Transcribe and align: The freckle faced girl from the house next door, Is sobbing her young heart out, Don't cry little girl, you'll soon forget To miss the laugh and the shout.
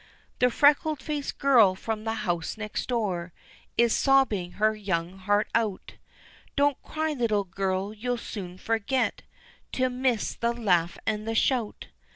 The 0.39 0.49
freckle 0.49 0.95
faced 0.95 1.37
girl 1.37 1.75
from 1.75 2.05
the 2.05 2.15
house 2.25 2.57
next 2.57 2.87
door, 2.87 3.33
Is 3.77 3.95
sobbing 3.95 4.53
her 4.53 4.75
young 4.75 5.19
heart 5.19 5.47
out, 5.53 5.93
Don't 6.55 6.81
cry 6.81 7.13
little 7.13 7.43
girl, 7.43 7.93
you'll 7.93 8.17
soon 8.17 8.57
forget 8.57 9.21
To 9.73 9.91
miss 9.91 10.33
the 10.33 10.53
laugh 10.53 10.97
and 11.05 11.27
the 11.27 11.35
shout. 11.35 11.89